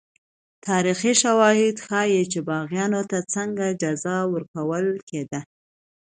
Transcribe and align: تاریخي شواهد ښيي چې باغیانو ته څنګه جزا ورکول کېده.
تاریخي 0.67 1.13
شواهد 1.21 1.75
ښيي 1.85 2.23
چې 2.31 2.39
باغیانو 2.49 3.01
ته 3.09 3.17
څنګه 3.33 3.65
جزا 3.81 4.17
ورکول 4.33 4.85
کېده. 5.09 5.41